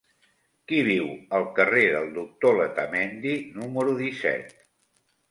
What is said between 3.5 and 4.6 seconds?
número disset?